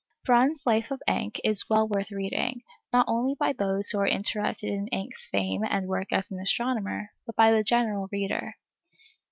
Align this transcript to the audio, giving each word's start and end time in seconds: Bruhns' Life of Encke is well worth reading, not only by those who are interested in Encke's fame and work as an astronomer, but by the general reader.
Bruhns' 0.27 0.65
Life 0.65 0.89
of 0.89 0.99
Encke 1.07 1.37
is 1.43 1.69
well 1.69 1.87
worth 1.87 2.09
reading, 2.09 2.63
not 2.91 3.05
only 3.07 3.35
by 3.35 3.53
those 3.53 3.91
who 3.91 3.99
are 3.99 4.07
interested 4.07 4.71
in 4.71 4.89
Encke's 4.91 5.27
fame 5.27 5.61
and 5.63 5.87
work 5.87 6.11
as 6.11 6.31
an 6.31 6.39
astronomer, 6.39 7.11
but 7.27 7.35
by 7.35 7.51
the 7.51 7.63
general 7.63 8.09
reader. 8.11 8.55